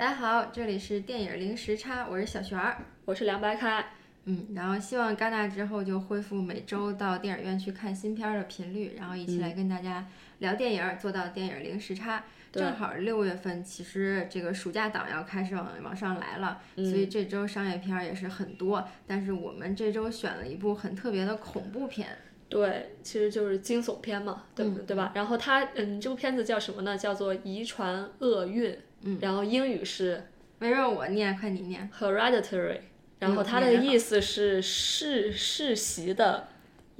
[0.00, 2.74] 大家好，这里是电影零时差，我是小璇儿。
[3.04, 3.84] 我是凉白开，
[4.24, 10.06] 嗯，然后希望戛纳之后就恢复每周到电影院去看新片儿的频率，然后一起来跟大家
[10.38, 12.24] 聊电影，做到电影零时差。
[12.50, 18.82] 正好六月份，其实这个暑假档要开始往往上来了，嗯所以这周商业片儿也是很多。
[19.06, 22.08] 但是我们这周选了一部很特别的恐怖片，
[22.48, 25.12] 对，其实就是惊悚片嘛，对、嗯对吧？
[25.14, 26.96] 然后它，嗯，这部片子叫什么呢？
[26.96, 28.72] 叫做《遗传厄运》，
[29.02, 30.22] 嗯，然后英语是
[30.58, 31.90] 没让我念，快你念。
[31.98, 32.80] Hereditary，
[33.18, 36.48] 然后它的意思是世世袭的。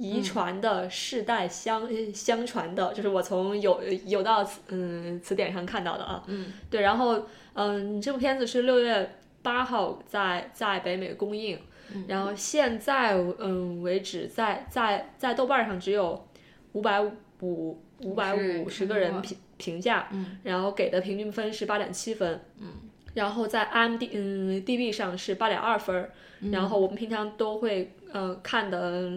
[0.03, 6.23] 遗传的、世代相相传的，就是我从有有道词嗯词典上看到的啊。
[6.25, 11.59] 嗯，对，然后嗯，这部片子是六月八号在在北美公映，
[11.93, 16.27] 嗯然后现在嗯为止在在在豆瓣上只有
[16.71, 16.99] 五百
[17.41, 22.67] 五五百五十个人评评价，嗯然后给的平均分是八点七分，嗯，
[23.13, 26.09] 然后在 IMD 嗯 DB 上是八点二分，
[26.41, 29.11] 嗯然后我们平常都会呃看的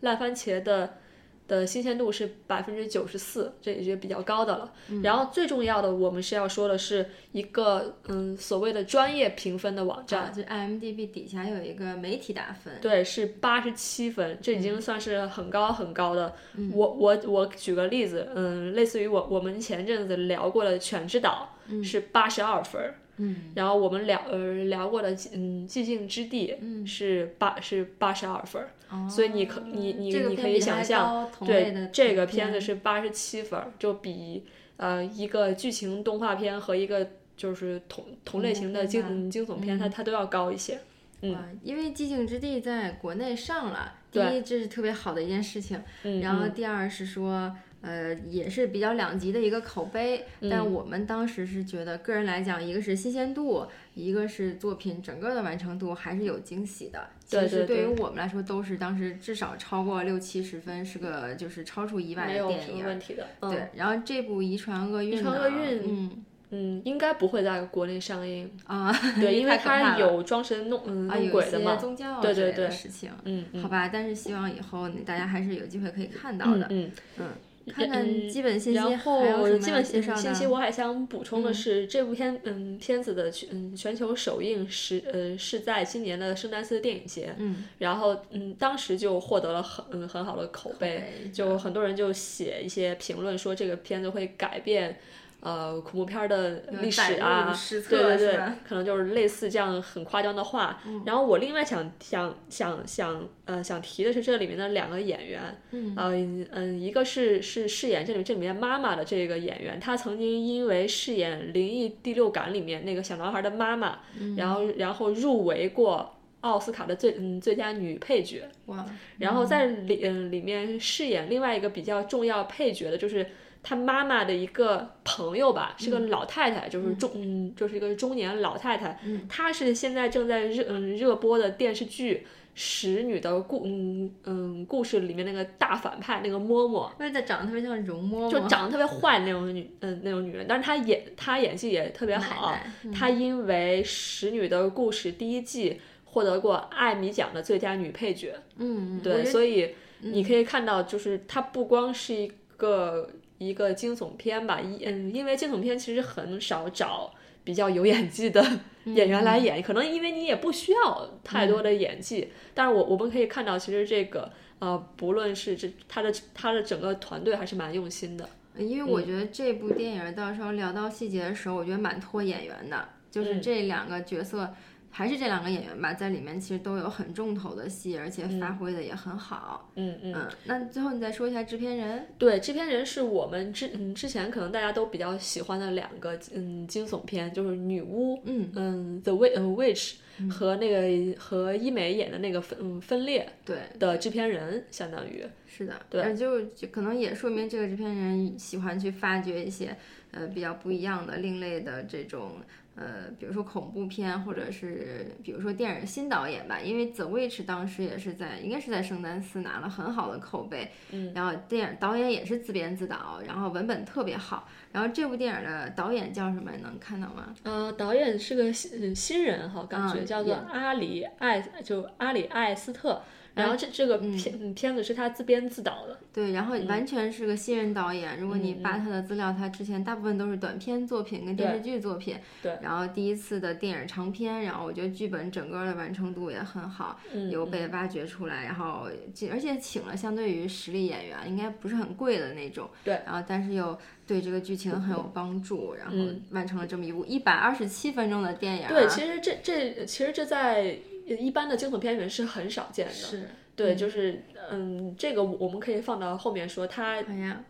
[0.00, 0.98] 烂番茄的。
[1.46, 4.72] 的新鲜度是百分之九十四，这也是比较高的了。
[4.88, 5.02] 嗯。
[5.02, 16.34] 然后最重要的，我们是要说的是一个嗯所谓的专业评分的网站，啊，就 IMDB 底下有一个媒体打分，对，是八十七分，这已经算是很高很高的。
[16.72, 26.54] 我我我举个例子，嗯，类似于我我们前阵子聊过的《犬之岛》是八十二分儿，嗯，然后我们聊呃聊过的嗯《寂静之地》
[26.86, 32.46] 是八是八十二分儿，所以你可你你这个你可以想象，对这个片。
[32.46, 34.44] 片子是八十七分，就比
[34.76, 40.80] 呃一个剧情动画片和一个就是同同类型的惊惊悚片，它它都要高一些。
[41.22, 47.54] 嗯，因为《寂静之地》在国内上了，第一这是特别好的一件事情，嗯然后第二是说。
[47.84, 57.08] 呃，也是比较两极的一个口碑，嗯但我们当时是觉得，个人来讲，一个是新鲜度，一个是作品整个的完成度还是有惊喜的。
[57.26, 62.84] 其实对于我们来说，都是当时至少超过六七十分，是个就是超出意外的电影。
[62.84, 63.26] 问题的。
[63.40, 68.50] 嗯、对，然后这部《遗传厄运》遗传厄运嗯嗯，应该不会在国内上映。
[68.64, 71.76] 啊， 对，因为它有装神弄嗯弄鬼的嘛。
[71.76, 73.10] 宗教之类的对对对事情。
[73.24, 76.66] 嗯嗯好吧，但是希望以后大家还是有机会可以看到的。
[76.70, 76.90] 嗯嗯。
[77.18, 77.26] 嗯，
[77.66, 79.84] 看看嗯基本信息，然后基本？
[79.84, 94.98] 信息，我还想补充的是，这部片嗯片子的全嗯全球首映是呃是在今年的圣丹斯电影节，嗯，然后嗯当时就获得了很嗯很好的口碑，碑就很多人就写一些评论说这个片子会改变。
[95.44, 100.80] 呃，恐怖片的历史啊史，对对对可能就是类似这样很夸张的话。
[101.04, 105.94] 然后我另外想想想想呃想提的是这里面的两个演员，嗯。
[105.94, 106.12] 呃
[106.50, 114.34] 嗯，一个是是饰演这里这里面妈妈的这个演员，她曾经因为饰演《灵异第六感》里面那个小男孩的妈妈，嗯。
[114.36, 118.48] 然后然后入围过奥斯卡的最嗯最佳女配角。
[118.64, 118.86] 哇，
[119.18, 123.26] 然后在里嗯里面饰演另外一个比较重要配角的，就是
[123.64, 132.16] 他妈妈的一个朋友吧，是个老太太，就是中嗯就是一个中年老太太，她是现在正在热嗯热播的电视剧
[132.54, 136.90] 《使女的故嗯嗯故事》里面那个大反派那个嬷嬷。
[137.00, 142.52] 因为她长得特别像容嬷嬷，就长得特别坏的那种女，嗯、那种女人，但是她演她演技也特别好。
[142.52, 148.36] 奶奶她因为《使女的故事》第一季获得过艾米奖的最佳女配角。
[148.58, 153.08] 嗯，对，所以你可以看到，就是她不光是一个
[153.38, 157.12] 一个惊悚片吧，一嗯，因为惊悚片其实很少找
[157.42, 158.44] 比较有演技的
[158.84, 164.30] 演员来演，可能因为你也不需要太多的演技，但是我我们可以看到，其实这个
[164.60, 168.28] 呃，不论是这他的他的整个团队还是蛮用心的。
[168.56, 174.54] 因为我觉得这部电影到时候聊到细节的时候，我觉得蛮拖演员的，就是这两个角色。
[174.96, 179.72] 还是这两个演员吧，在里面其实都有很重头的戏，而且发挥的也很好。
[179.74, 180.14] 嗯嗯。
[180.14, 182.06] 嗯，那最后你再说一下制片人。
[182.16, 189.94] 对，制片人是我们之嗯之前可能大家都比较喜欢的两个嗯惊悚片，就是女巫，嗯嗯，The Witch 嗯 Witch
[190.30, 199.76] 和那个和伊美演的那个分嗯分裂对，的制片人，相当于是的，对就可能也说明这个制片人喜欢去发掘一些
[200.12, 202.36] 呃比较不一样的、另类的这种
[202.76, 206.58] 呃，比如说恐怖片，或者是比如说电影新导演吧。
[206.60, 214.48] 因为 The Witch 当时也是在应该是在圣丹斯拿了很好的口碑，嗯，然后电影导演也是自编自导，然后文本特别好。
[214.72, 216.50] 然后这部电影的导演叫什么？
[216.62, 217.34] 能看到吗？
[217.42, 223.02] 呃，导演是个新新人哈，感觉嗯叫做阿里艾，就阿里艾斯特。
[223.34, 228.20] 然后这这个片、嗯、片子是他自编自导的，对，然后完全是个新人导演。
[228.20, 232.16] 如果你扒他的资料，他之前大部分都是短片作品跟电视剧作品。
[232.40, 232.56] 对。
[232.62, 237.00] 然后第一次的电影长片，然后我觉得剧本整个的完成度也很好，
[237.30, 238.44] 有被挖掘出来。
[238.44, 238.88] 然后
[239.32, 242.70] 而且请了相对于实力演员，应该不是很贵的那种。
[242.84, 243.00] 对。
[243.04, 243.76] 然后但是又
[244.06, 245.96] 对这个剧情很有帮助，然后
[246.30, 248.68] 完成了这么一部一百二十七分钟的电影。
[248.68, 252.92] 对，其实这这其实这在一般的惊悚片里面是很少见的。
[252.92, 253.28] 是。
[253.56, 254.20] 对，就是
[254.50, 257.00] 嗯，这个我们可以放到后面说，它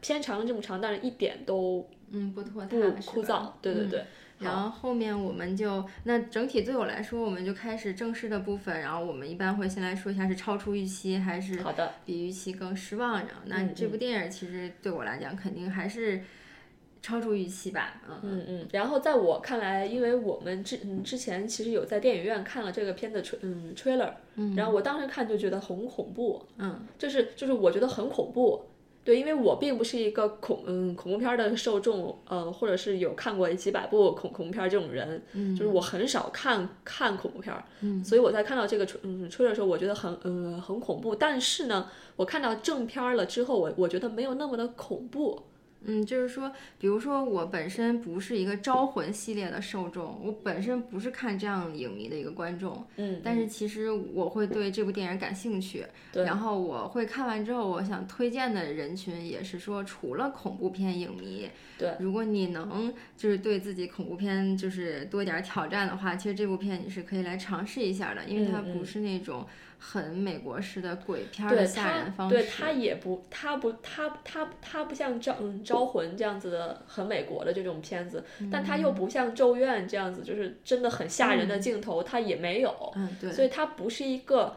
[0.03, 3.51] 片长这么长，但是一点都嗯不拖不枯燥。
[3.63, 4.05] 对对对。
[4.39, 8.81] 然后后面我们就那整体对我来说，我们就开始正式的部分。
[8.81, 13.15] 然后我们一般会先来说一下是超出预期还是好的比预期更失望。
[13.21, 16.23] 然后那这部电影其实对我来讲肯定还是。
[17.05, 18.19] 超出预期吧，嗯。
[18.23, 28.63] 嗯嗯，然后在我看来，因为我们之嗯之前其实有在电影院看了这个片的吹嗯 trailer，嗯，然后我当时看就觉得很恐怖，嗯，就是就是我觉得很恐怖，
[29.05, 45.43] 对，因为我并不是一个恐嗯恐怖片的受众，呃，或者是有看过几百部恐恐怖片这种人，嗯，就是我很少看看恐怖片，嗯，所以我在看到这个吹嗯 trailer 的时候，我觉得很嗯很恐怖，但是呢，我看到正片了之后，我我觉得没有那么的恐怖。
[45.87, 53.45] 嗯，就是说，比如说我本身不是一个招魂系列的受众，我本身不是看这样影迷的一个观众，嗯，但是。
[53.55, 61.49] 其实我会对这部电影感兴趣，对，然后我会看完之后，我想推荐的人群也是说，除了恐怖片影迷，
[61.79, 69.47] 对，如果你能就是对自己恐怖片就是多点挑战的话，其实这部片你是可以来尝试一下的，因为它不是那种。
[69.87, 84.57] 很美国式的鬼片的吓人方式，对他也不，他不，他他他不像招嗯招魂这样子的很美国的这种片子，但他又不像咒怨这样子，就是真的很吓人的镜头，他也没有，嗯对，所以它不是一个，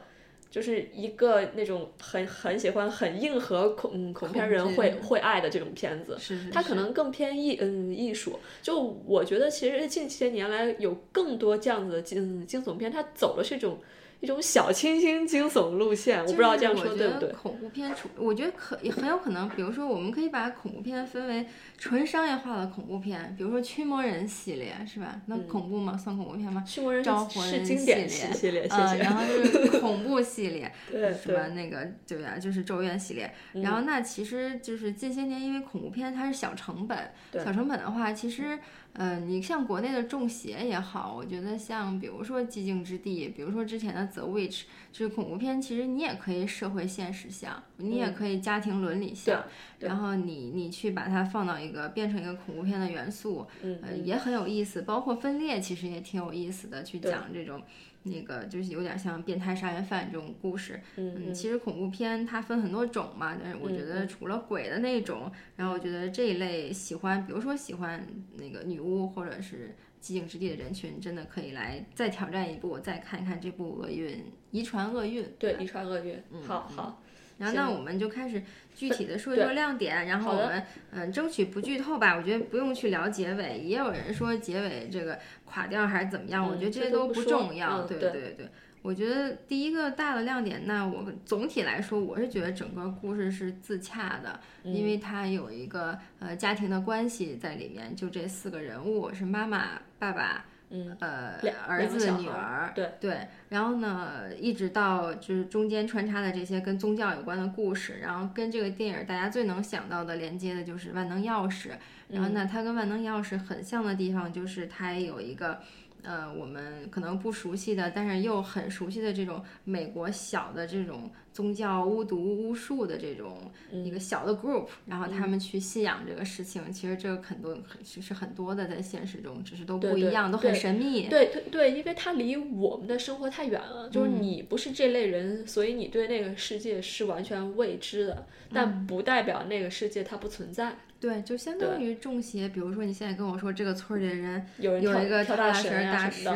[0.49, 13.77] 就是一个那种很很喜欢很硬核恐恐片人会会爱的这种片子，是它可能更偏艺嗯艺术，就我觉得其实近些年来有更多这样子的惊惊悚片，它走的是一种。
[14.19, 17.31] 一种小清新惊悚路线，我不知道这样说对不对？
[17.33, 21.45] 恐怖片，我觉得可也很有可能，比如说，我们可以把恐怖片分为
[21.77, 25.21] 纯商业化的恐怖片，比如说《驱魔人》系列，是吧？
[25.27, 25.95] 那恐怖吗？
[25.95, 26.63] 算恐怖片吗？
[26.65, 33.31] 驱魔人招魂是经典系列，呃，然后就是 恐怖系列， 对，什么那个对呀，就是咒怨系列。
[33.53, 36.97] 然后那其实就是近些年，因为恐怖片它是小成本，
[37.33, 38.57] 小成本的话，其实。
[38.57, 38.86] 嗯，
[39.27, 44.61] 你像国内的《中邪》也好，我觉得像比如说《寂静之地》，比如说之前的《The Witch》，
[44.91, 49.43] 就是恐怖片，其实你也可以社会现实像，你也可以家庭伦理向，
[49.79, 54.81] 然后你你去把它放到一个变成一个恐怖片的元素，呃，也很有意思。
[54.81, 57.61] 包括《分裂》，其实也挺有意思的，去讲这种。
[58.09, 68.05] 那个就是有点像变态杀人犯这种故事，嗯，其实恐怖片它分很多种嘛，但是我觉得除了鬼的那种，然后我觉得这一类喜欢，比如说喜欢
[68.37, 77.01] 那个女巫或者是寂静之地的人群，真的可以来再挑战一部，再看一看这部厄运遗传厄运，对，遗传厄运，好好。
[77.37, 78.41] 然后那我们就开始
[78.73, 82.15] 具体的说一说亮点，然后我们嗯争取不剧透吧。
[82.15, 87.83] 我觉得不用去聊结尾，也有人说结尾这个垮掉还是怎么样，我觉得这些都不重要。
[87.83, 88.49] 对对对，
[88.81, 100.45] 我觉得第一个大的亮点，那我总体来说，我是觉得整个故事是自洽的，因为它有一个呃家庭的关系在里面，就这四个人物是妈妈、爸爸。
[100.69, 111.69] 嗯，呃，儿子、女儿，对对，然后呢，一直到就是中间穿插的这些跟宗教有关的故事，然后跟这个电影大家最能想到的连接的就是万能钥匙，
[112.09, 115.59] 然后呢，它跟万能钥匙很像的地方就是它有一个。
[116.03, 131.07] 呃，我们可能不熟悉的，但是又很熟悉的这种美国小的这种宗教巫毒巫术的这种一个小的 group，然后他们去信仰这个事情，其实这个很多其实很多的在现实中，只是都不一样，都很神秘。
[131.09, 140.77] 对对对，因为它离我们的生活太远了，就是你不是这类人，所以你对那个世界是完全未知的，但不代表那个世界它不存在。
[140.99, 142.49] 对，就相当于中邪。
[142.49, 146.27] 比如说，你现在跟我说这个村里的人有一个跳大神大师，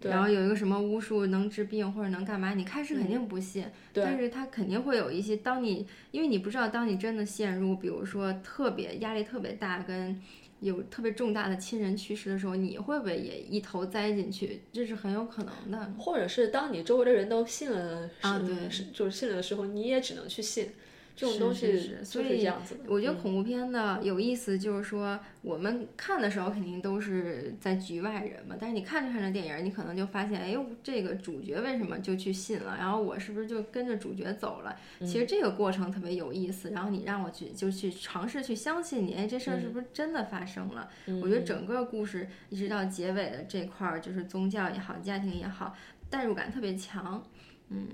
[0.00, 5.36] 然后有一个什么巫术能治病或者能干嘛，你开始肯定不信，但是他肯定会有一些。
[5.36, 10.20] 当你因为你不知道，当你真的陷入，比如说特别压力特别大，跟
[10.60, 14.62] 有特别重大的亲人去世的时候，你会不会也一头栽进去？
[14.72, 15.92] 这是很有可能的。
[15.98, 20.70] 或者是当你周围的人都信了啊，对，就是信了的时候，你也只能去信。
[21.18, 22.80] 这种东西所就是这以样子的。
[22.86, 34.76] 我觉得嗯恐怖片的有意思，就是说我们看的时候肯定都是在局外人嘛，但是你看着看着电影儿，你可能就发现，哎呦，这个主角为什么就去信了，然后我是不是就跟着主角走了？
[35.00, 40.88] 其实这个过程特别有意思，然后你让我去就去尝试去相信你，哎，这事儿是不是真的发生了？
[41.20, 45.74] 我觉得整个故事一直到结尾的这块儿，就是宗教也好，家庭也好，
[46.08, 47.24] 代入感特别强。
[47.70, 47.88] 嗯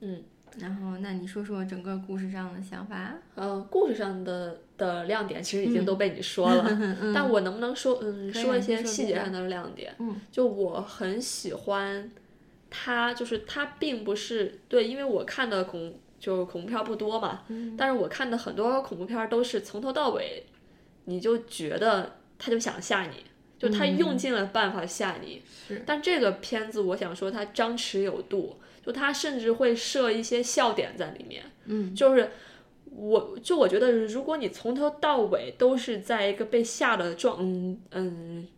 [0.00, 0.22] 嗯。
[0.58, 3.14] 然后，那你说说整个故事上的想法？
[3.34, 6.78] 呃，故事上的的亮点其实已经都被你说了，
[7.14, 9.94] 但我能不能说，嗯，说一些细节上的亮点？
[9.98, 12.10] 嗯，就我很喜欢
[12.68, 20.44] 他，就是他并不是对，因为我看的恐就恐怖片儿不多嘛，嗯但是我看的很多恐怖片儿都是从头到尾，
[21.04, 23.24] 你就觉得他就想吓你，
[23.58, 25.40] 就他用尽了办法吓你。
[25.68, 31.44] 是但这个片子，我想说它张弛有度，就他甚至会设一些笑点在里面。
[31.66, 32.30] 嗯，就是
[32.90, 38.48] 我就我觉得，如果你从头到尾都是在一个被吓的状嗯嗯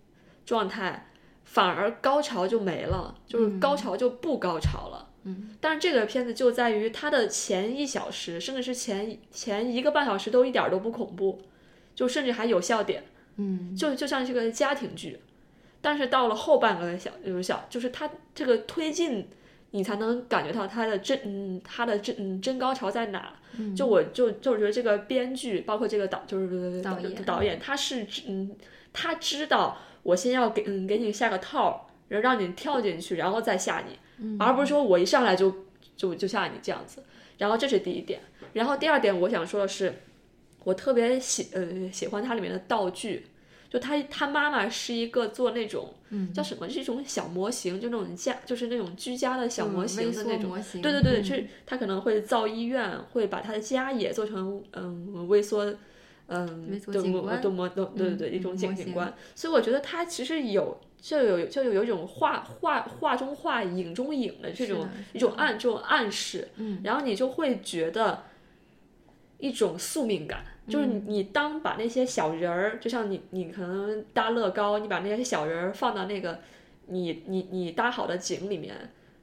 [0.47, 1.09] 状态，
[1.45, 5.09] 反而高潮就没了，就是高潮就不高潮了。
[5.25, 11.41] 嗯，但是这个片子就在于它的前一小时，甚至是前前一个半小时都一点儿都不恐怖，
[11.95, 13.05] 就甚至还有笑点。
[13.37, 15.19] 嗯就就像是个家庭剧，
[15.81, 19.26] 但是到了后半个小就是小，就是它这个推进，
[19.73, 23.35] 你才能感觉到他的真嗯它的真嗯真高潮在哪。
[23.59, 28.57] 嗯就我就就觉得这个编剧，包括这个导就是导演导演，他是嗯
[28.95, 35.55] 他知道我先要给嗯给你下个套，然后让你跳进去，然后再吓你，嗯而不是说我一上来就
[35.97, 37.02] 就就吓你这样子。
[37.37, 38.21] 然后这是第一点，
[38.55, 39.93] 然后第二点我想说的是，
[40.64, 43.26] 我特别喜呃喜欢它里面的道具，
[43.73, 46.31] 就他他妈妈是一个做那种、嗯。
[46.33, 50.43] 叫什么，是一种小模型，就那种家就是那种居家的小模型的那种。
[50.43, 55.64] 微缩模型，对对对，就是他可能会造医院，会把他的家也做成嗯微缩，
[56.26, 66.81] 嗯对对模对对对一种景景观，所以我觉得他其实有就有就有有一种画画画中画影中影的这种一种暗这种暗示，嗯。
[66.85, 68.25] 然后你就会觉得
[69.42, 70.44] 一种宿命感。
[70.68, 76.38] 就是你，你当把那些小人儿，就像你，你可能搭乐高，你把那些小人儿放到那个
[76.87, 78.72] 你你你搭好的景里面，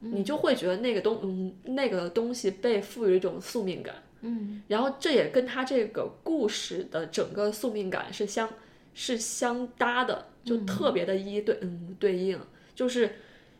[0.01, 3.95] 你就会觉得那个东嗯那个东西被赋予一种宿命感。
[4.19, 4.61] 嗯。
[4.67, 8.49] 然后这也跟他这个故事的整个宿命感是相
[8.93, 12.37] 是相搭的，就特别的一对嗯对应，
[12.75, 13.15] 就是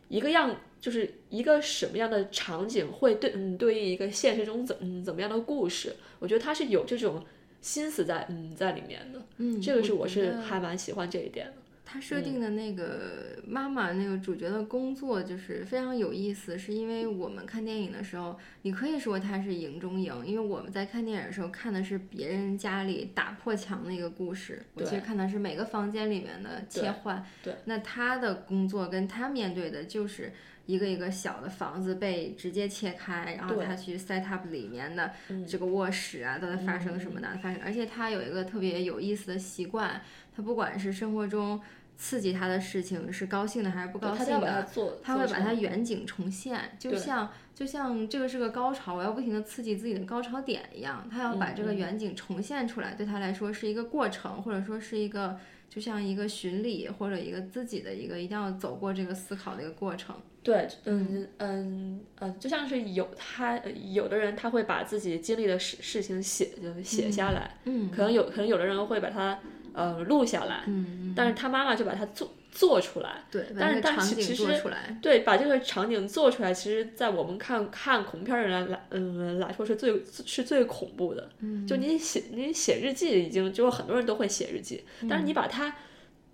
[0.10, 7.26] 一个样，就是一个什么样的场景会对嗯对应一个现实中怎嗯怎么样的故事，我觉得他是有这种
[7.62, 11.54] 心思在嗯在里面的，嗯，这个是我是还蛮喜欢这一点的。
[11.92, 27.26] 他设定的那个妈妈那个主角的工作就是非常有意思，是因为我们看电影的时候，你可以说它是影中影，因为我们在看电影的时候看的是别人家里打破墙的一个故事，我其实看的是每个房间里面的切换。
[27.44, 30.32] 对，那他的工作跟他面对的就是。
[30.70, 40.00] 一个一个小的房子被直接切开，然后他去 set up 里面的嗯这个卧室啊，都在发生什么的发生，而且他有一个特别有意思的习惯，
[40.36, 41.60] 他不管是生活中
[41.98, 60.16] 刺激他的事情是高兴的还是不高兴的，做，他会把它远景重现，就像就像这个是个高潮，我要不停的刺激自己的高潮点一样，他要把这个远景重现出来，对他来说是一个过程，或者说是一个就像一个巡礼或者一个自己的一个一定要走过这个思考的一个过程。
[60.42, 69.40] 对，嗯嗯嗯，就像是有他呃有的人他会把自己经历的事事情写就写下来，嗯可能有可能有的人会把它
[69.74, 81.30] 呃录下来，嗯，但是他妈妈就把它做做出来，对，但是但其其实做出来，对，把这个场景做出来，其实，在我们看看恐怖片儿的人来，嗯来说是最是最恐怖的。
[81.42, 85.76] 嗯，就你写你写日记，已经就是很多人都会写日记，但是你把它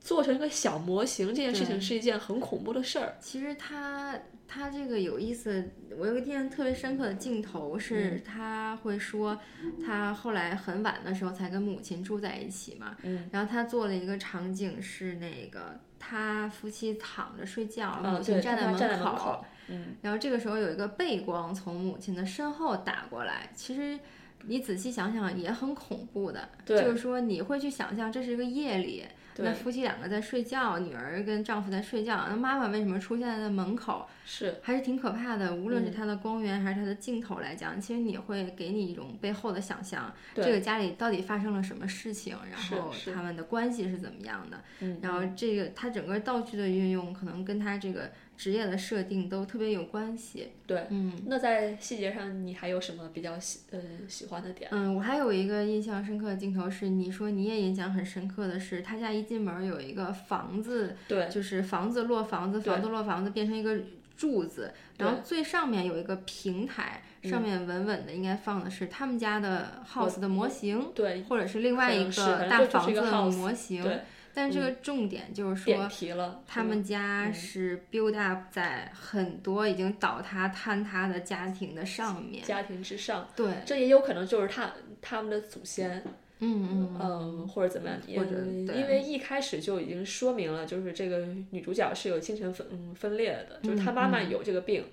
[0.05, 3.15] 做成一个小模型，这件事情是一件很恐怖的事儿。
[3.19, 4.15] 其实他
[4.47, 9.35] 他这个有意思，我有个印象特别深刻的镜头是，他会说
[9.83, 23.99] 他后来很晚的时候才跟母亲住在一起嘛，嗯，然后他做了一个场景是那个他夫妻躺着睡觉，嗯母亲站在门口口，嗯，然后这个时候有一个背光从母亲的身后打过来，其实。
[24.47, 26.47] 你仔细想想，也很恐怖的。
[26.63, 34.07] 对就是说你会去想象这是一个夜里，对那夫妻两个在睡觉，女儿跟丈夫在睡觉，那妈妈为什么出现在门口？
[34.27, 35.53] 是还是挺可怕的。
[35.53, 44.59] 无论嗯是它的光源还是它的镜头来讲，其实你会给你一种背后的想象，这个家里到底发生了什么事情，然后他们的关系是怎么样的。
[44.79, 50.49] 嗯然后这个它整个道具的运用，可能跟它这个职业的设定都特别有关系。
[50.67, 50.85] 对。
[50.89, 51.13] 嗯。
[51.27, 54.69] 那在细节上，你还有什么比较喜呃喜欢的点？
[54.71, 63.79] 嗯，我还有一个印象深刻的镜头是，你说你也印象很深刻的是，他家一进门有一个房子，对就是房子落房子，房子落房子变成一个
[64.15, 73.83] 柱子，然后最上面有一个平台，嗯上面稳稳的应该放的是他们家的 house 的模型，对，或者是另外一个大房子的模型。
[73.83, 74.01] 对，
[74.35, 76.43] 但是这个重点就是点说，题了。
[76.45, 82.43] 他们家是 build up 在很多已经倒塌坍塌的家庭的上面。
[82.43, 86.03] 家庭之上，对，这也有可能就是他他们的祖先，
[86.39, 94.83] 嗯嗯嗯，或者怎么样，或者因为一开始就已经说明了，就是这个女主角是有精神分嗯分裂的，就是她妈妈有这个病，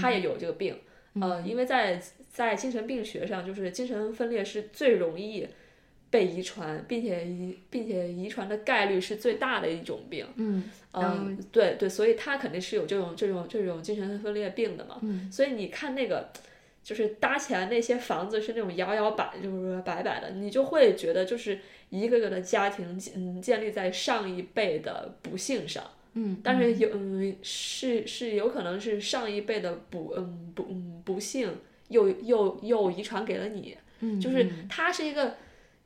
[0.00, 0.78] 她也有这个病，
[1.20, 5.48] 呃，因为在在精神病学上，就是精神分裂是最容易
[6.14, 10.24] 被遗传，并且遗并且遗传的概率是最大的一种病。
[10.36, 14.98] 嗯，嗯，对对，所以他肯定是有这种这种这种精神分裂病的嘛。
[15.02, 16.30] 嗯所以你看那个，
[16.84, 21.58] 就是搭起来那些房子是那种摇摇摆，就是摆摆的，你就会觉得就是
[21.90, 25.82] 一个个的家庭，嗯，建立在上一辈的不幸上。
[26.12, 31.50] 嗯，但是有嗯是是有可能是上一辈的不嗯不嗯不幸
[31.88, 35.34] 又又又遗传给了你，嗯就是它是一个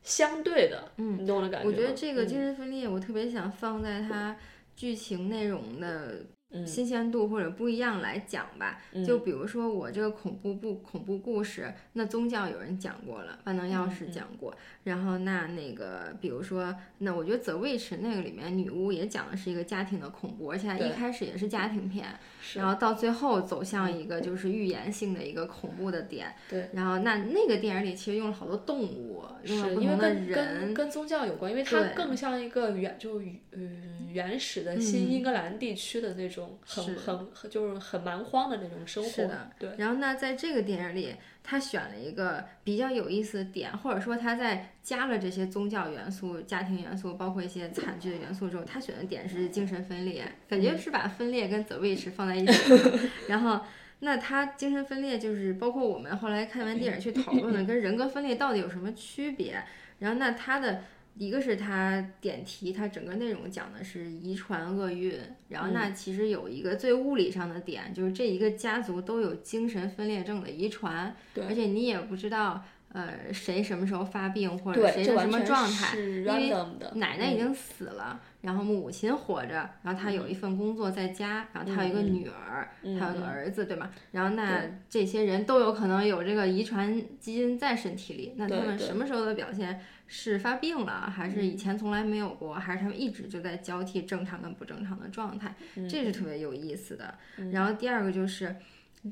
[0.08, 1.68] 相对的，嗯你懂我的感觉？
[1.68, 4.34] 我觉得这个嗯精神分裂，我特别想放在它
[4.74, 8.80] 剧情内容的嗯新鲜度或者不一样来讲吧。
[9.06, 26.34] 就比如说我这个恐怖不恐怖故事，那宗教有人讲过了，万能钥嗯匙讲过，然后那那个比如说，那我觉得《The Witch》那个里面女巫也讲的是一个家庭的恐怖，而且它一开始也是家庭片，是然后到最后走向一个就是预言性的一个恐怖的点。
[26.48, 26.68] 对。
[26.72, 30.74] 然后那那个电影里其实用了好多动物，用了是因为不同的跟跟人。
[30.74, 33.20] 跟宗教有关，因为它更像一个原就
[33.52, 39.10] 嗯原始的新英格兰地区的那种很很就是很蛮荒的那种生活。
[39.10, 39.70] 是的，对。
[39.76, 41.14] 然后那在这个电影里，
[41.50, 53.00] 他选了一个比较有意思的点，或者说他在加了这些宗教元素、家庭元素，包括一些惨剧的元素之后，他选的点是精神分裂，感嗯觉是把分裂跟 The Witch 放在一起了。
[53.28, 53.62] 然后，
[54.00, 59.64] 那他精神分裂就是包括我们后来看完电影去讨论的，跟人格分裂到底有什么区别？
[60.00, 60.82] 然后那他的。
[61.18, 65.14] 一个是它点题，它整个内容讲的是遗传厄运，
[65.48, 76.54] 然后那其实有一个最物理上的点，就是这一个家族都有精神分裂症的遗传，对而且你也不知道呃谁什么时候发病或者，谁是什么状态，因为
[76.94, 83.90] 奶奶已经死了，然后母亲活着，然后她有一份工作在家，然后她有一个女儿，嗯还有个嗯儿子，对吗？
[84.12, 95.54] 然后那这些人都有可能有这个遗传基因在身体里，那他们什么时候的表现是发病了，还是以嗯前从来没有过，还是他们一直就在交替正常跟不正常的状态？
[95.76, 97.16] 嗯这是特别有意思的。
[97.52, 98.56] 然后第二个就是。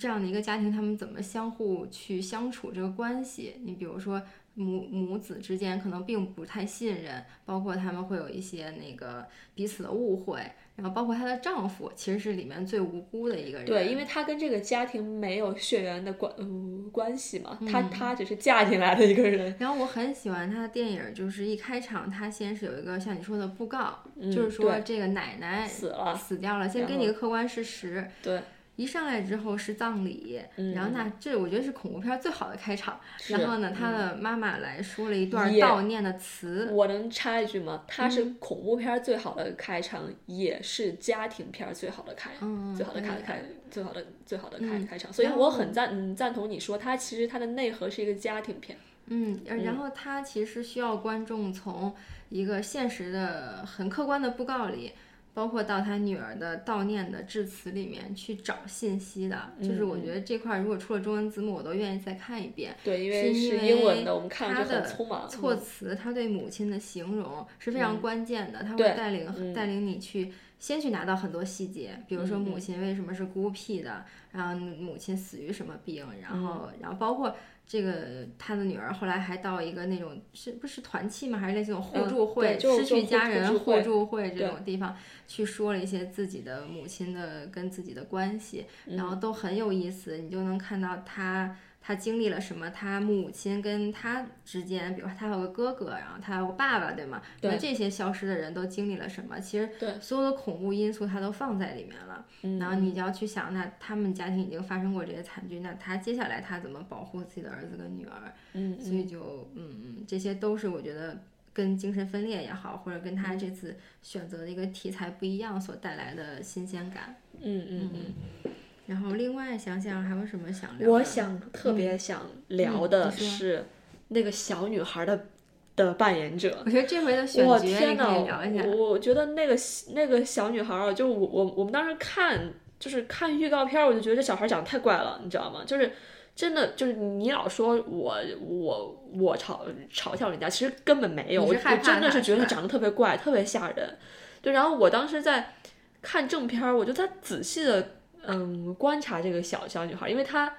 [0.01, 3.55] 这样的一个家庭，他们怎么相互去相处这个关系？
[3.63, 4.21] 你比如说
[4.55, 10.43] 母母子之间可能并不太信任，包括他们会有一些那个彼此的误会，
[10.77, 13.67] 然后包括她的丈夫其实是里面最无辜的一个人。
[13.67, 19.55] 对，因为她跟这个家庭没有血缘的关嗯关系嘛，她嗯她只是嫁进来的一个人。
[19.59, 28.09] 然后我很喜欢她的电影，就是一开场她先是有一个像你说的布告，嗯就是说这个奶奶死了，死掉了，先给你个客观事实。
[28.23, 28.41] 对，
[28.77, 30.41] 一上来之后是葬礼，
[30.75, 33.01] 然后那这我觉得是恐怖片最好的开场。
[33.29, 37.85] 然后呢，他的妈妈来说了一段悼念的词，我能插一句吗？
[37.89, 45.13] 它是嗯恐怖片儿最好的开场，也是家庭片儿最好的开，嗯最好的开对开，最好的最好的开、嗯开场。
[45.13, 48.79] 所以我很赞嗯赞同你说，它其实它的内核是一个家庭片。
[49.07, 51.95] 嗯，呃然后它其实需要观众从
[52.29, 54.93] 一个现实的、很客观的布告里，
[55.37, 59.53] 包括到他女儿的悼念的致辞里面去找信息的。
[59.61, 62.75] 就是嗯我觉得这块儿如果出了中文字幕，我都愿意再看一遍。
[62.83, 65.29] 对，因是为是因为英文的，我们看他着就很的匆忙。
[65.29, 81.39] 措嗯辞，他对母亲的形容是非常关键的，他会对带领、嗯带领你去先去拿到很多细节，比如说嗯母亲为什么是孤僻的，然后母亲死于什么病，然嗯后、然后包括这个他的女儿后来还到一个那种是不是团契吗？
[81.39, 91.57] 还是类似这种互嗯助会，失去家人互互助会这种地方去说了一些自己的母亲的跟自己的关系，然嗯后都很有意思，你就能看到他。
[91.87, 97.23] 他经历了什么，他母亲跟他之间，比如说他有个哥哥，然后他有个爸爸，对吗？
[97.41, 99.39] 对那这些消失的人都经历了什么？
[99.39, 102.27] 其实对所有的恐怖因素他都放在里面了。
[102.43, 108.35] 嗯然后你就要去想，那他们家庭已经发生过这些惨剧，那他接下来他怎么保护自己的儿子跟女儿？
[108.55, 111.17] 嗯所以就嗯嗯，这些都是我觉得
[111.53, 117.15] 跟精神分裂也好，或者跟他这次选择的一个题材不一样所带来的新鲜感。
[117.41, 118.53] 嗯嗯嗯。
[118.87, 120.93] 然后另外想想还有什么想聊的？
[120.93, 123.65] 我想特别想聊的是
[124.09, 125.27] 那个小女孩的
[125.75, 126.63] 的扮演者。
[126.65, 128.65] 我觉得这回的选我天呐可以聊一下。
[128.65, 129.57] 我我觉得那个
[129.95, 135.63] 那个小女孩就我我我们当时看就是看预告片儿，我就觉得这小孩儿长得太怪了，你知道吗？
[135.67, 135.91] 就是
[136.35, 139.61] 真的就是你老说我我我嘲
[139.93, 143.97] 嘲笑人家，其实根本没有，我我真的是觉得他长得特别怪，特别吓人。
[144.43, 145.55] 对，然后我当时在
[146.03, 147.97] 看正片儿，我就在仔细的
[148.27, 150.53] 嗯观察这个小小女孩，因为她。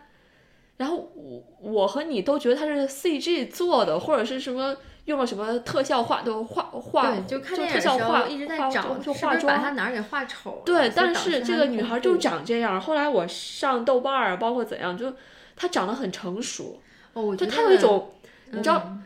[0.78, 10.62] 然后我我和你都觉得她是 CG 做的，或者是什么用了什么特效化都化化，就看特效化一直在化找，就是化妆把她哪儿给画丑了？
[10.64, 12.80] 对，但是这个女孩就长这样。
[12.80, 15.12] 后来我上豆瓣儿，包括怎样，就
[15.56, 16.80] 她长得很成熟，
[17.14, 18.12] 哦，我觉得就她有一种
[18.52, 19.04] 你知道嗯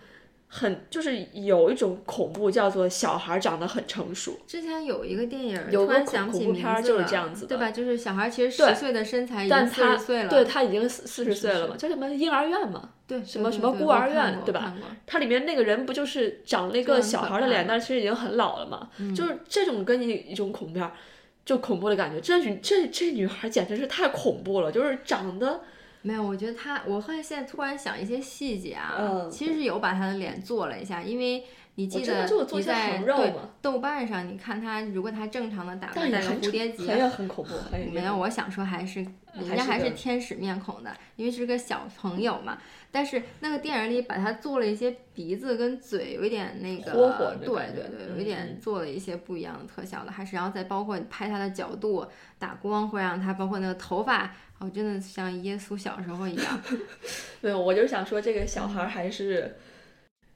[0.54, 4.38] 很就是有一种恐怖叫做小孩长得很成熟。
[4.46, 7.72] 之前有一个电影，有个恐恐怖片就是这样子的对吧？
[7.72, 12.90] 就是小孩其实十岁的身材已经四但她十岁了，对他已经四四十岁了嘛，叫什么婴儿院嘛？
[13.08, 18.90] 对，什么什么孤儿院对吧过看过它里面那个人不就是长了一个小孩的脸，但其实已经很老了嘛？
[19.16, 20.92] 就是这种跟你一种恐怖片，
[21.46, 22.20] 就恐怖的感觉。
[22.20, 25.62] 这女这这女孩简直是太恐怖了，就是长得
[26.04, 31.44] 没有，我觉得他，我后来现在突然想一些细节啊，嗯其实是有把他的脸做了一下，因为
[31.76, 33.02] 你记得你在
[33.62, 37.52] 豆瓣上，你看他如果他正常的打扮，戴个蝴蝶结，很恐怖，
[37.92, 39.00] 没有，我想说还是
[39.34, 42.58] 人家还还是天使面孔的，因为是个小朋友嘛。
[42.94, 46.92] 但是那个电影里把他做了一些鼻子跟嘴有一点那个，
[47.38, 52.06] 对对对，有一嗯点做了一些不一样的特效的，还是然后再包括你拍他的角度、
[52.38, 56.62] 打光，会让他包括那个头发，哦，真的像耶稣小时候一样。
[57.42, 59.58] 没有，我就想说这个小孩儿还是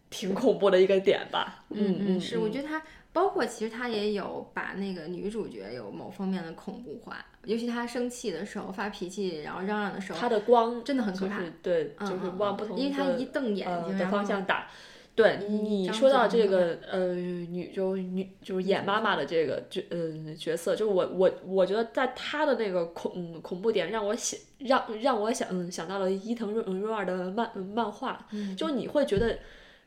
[0.10, 1.64] 挺恐怖的一个点吧。
[1.70, 2.82] 嗯嗯，是，我觉得得他
[3.14, 14.68] 包括其实他也有把那个女主角有某方面的恐怖化，尤其他生气的时候、发脾气，然后嚷嚷的时候，他的光真的很可怕就是对，嗯就是往不同的因为他一瞪眼睛，呃的方向打。
[15.16, 29.40] 对你说到这个呃女就女就是演妈妈的这个角呃角色，就是我我我觉得在她的那个恐嗯恐怖点让我想让让我想嗯想到了伊藤润润二的漫漫画，嗯就你会觉得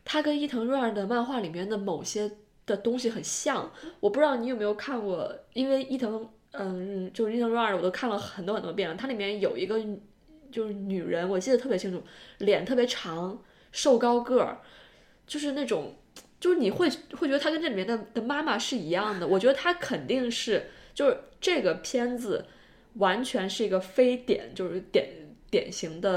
[0.02, 2.30] 她跟伊藤润二的漫画里面的某些
[2.64, 3.70] 的东西很像。
[4.00, 9.78] 我不知道你有没有看过，因为伊藤嗯就是伊藤润二我都看了很多很多遍了，它里面有一个
[10.50, 12.02] 就是女人，我记得特别清楚，
[12.38, 13.38] 脸特别长，
[13.70, 14.62] 瘦高个儿。
[15.28, 15.94] 就是那种，
[16.40, 19.28] 就是你会会觉得他跟这里面的的妈妈是一样的。
[19.28, 22.46] 我觉得他肯定是，就是这个片子
[22.94, 25.08] 完全是一个非典，就是典
[25.50, 26.10] 典型的、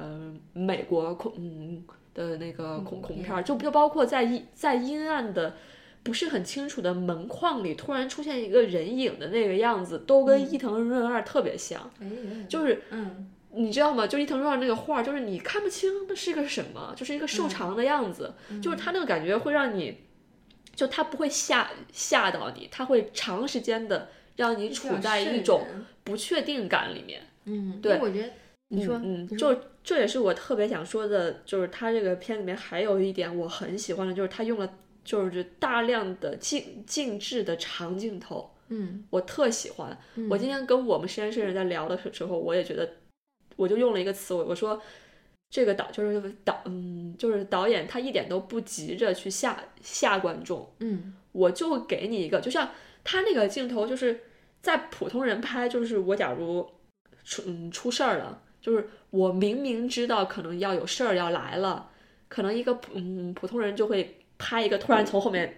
[0.00, 5.54] 呃、美国恐嗯的那个恐恐怖片就就包括在阴在阴暗的。
[6.04, 11.90] 不是很清楚的门框里突然出现一个人影的那个样子，都跟伊藤润二特别像。
[11.98, 12.06] 哎，
[12.46, 14.06] 就是嗯，你知道吗？
[14.06, 19.98] 就伊藤润二那个画，就是你看不清那是个什么，就是一个瘦长的样子，就是他那个感觉会让你，
[20.74, 25.66] 就他不会吓吓到你，他会长时间的让你处在一种
[26.02, 27.22] 不确定感里面。
[27.44, 28.30] 嗯，对我觉得
[28.68, 34.68] 你说，嗯，就这也是我特别想说的，就是他这个片里面还有一点我很喜欢的，就是他用了
[35.04, 39.96] 就是大量的静静置的长镜头，嗯，我特喜欢。
[40.30, 42.88] 我今天跟我们实验室人在聊的时候，我也觉得，
[43.56, 44.80] 我就用了一个词，我我说。
[45.50, 52.70] 这个导就是导，嗯，就是导演，他一点都不急着去吓吓观众，嗯，我就给你一个，就像
[53.04, 54.22] 他那个镜头，就是
[54.60, 56.68] 在普通人拍，就是我假如
[57.22, 61.88] 出嗯出事儿了，就是我明明知道可能要有事儿要来了，
[62.28, 65.54] 可能一个普嗯普通人就会拍一个突然从后面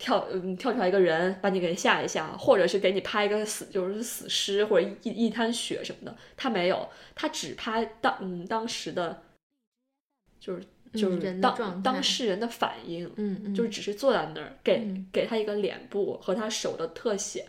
[0.00, 9.22] 跳嗯跳出来一个人把你给吓一吓，或者是给你拍一个死就是死尸或者一一滩血什么的，他没有，他只拍当嗯当时的，
[10.40, 15.06] 就是就是当、当事人的反应，嗯嗯，就是只是坐在那儿，给、嗯。
[15.12, 17.46] 给他一个脸部和他手的特写，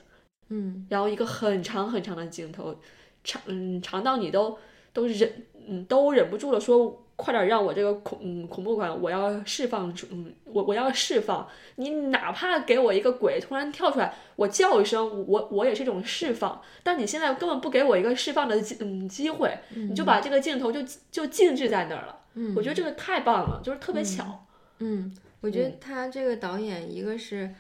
[0.50, 0.86] 嗯。
[0.90, 2.76] 然后一个很长很长的镜头，
[3.24, 4.60] 长嗯长到你都
[4.92, 16.60] 都忍嗯都忍不住了说快点让我这个恐嗯恐怖感我要释放出嗯我我要释放，你哪怕给我一个鬼突然跳出来，我叫一声，我我也是一种释放。
[16.82, 20.80] 但你现在根本不给我一个释放的机嗯机会，你就把这个镜头就
[21.12, 22.18] 就静置在那儿了。
[22.34, 24.46] 嗯我觉得这个太棒了，就是特别巧。
[24.80, 27.54] 嗯，我觉得他这个导演一个是，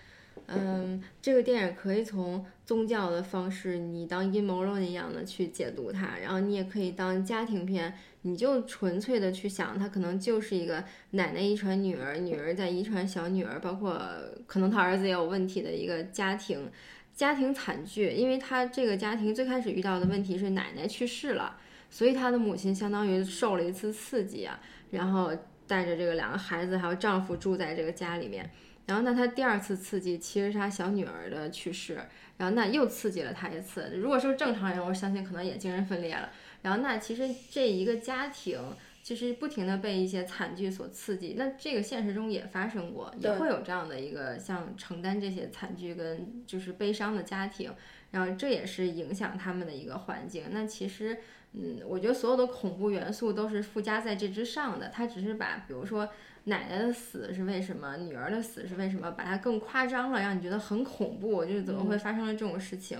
[0.47, 7.93] 嗯，这个电影可以从宗教的方式，你当阴谋论一样的去解读它，然后你也可以当家庭片，
[8.23, 13.99] 你就纯粹的去想，他可能就是一个奶奶遗传女儿，女儿在遗传小女儿，包括
[14.45, 16.69] 可能他儿子也有问题的一个家庭。
[17.13, 21.57] 家庭惨剧，因为他这个家庭最开始遇到的问题是奶奶去世了，
[21.89, 24.57] 所以他的母亲相当于受了一次刺激啊，
[24.91, 25.29] 然后
[25.67, 28.49] 带着这个两个孩子还有丈夫住在这个家里面。
[28.85, 31.99] 然后那他第二次刺激其实是他小女儿的去世，
[32.37, 33.91] 然后那又刺激了他一次。
[33.93, 36.29] 如果说正常人，我相信可能也精神分裂了。
[36.61, 38.59] 然后那其实这一个家庭
[39.03, 47.73] 其实不停的被一些惨剧所刺激，那这个现实中也发生过，也会有这样的一个像承担这些惨剧跟就是悲伤的家庭，
[48.11, 50.45] 然后这也是影响他们的一个环境。
[50.51, 51.17] 那其实。
[51.53, 56.07] 嗯，我觉得所有的恐怖元素都是附加在这之上的，它只是把，比如说
[56.45, 62.97] 奶奶的死是为什么，女儿的死是为什么，把它更夸张了，让你觉得很恐怖，就是怎么会发生了这种事情。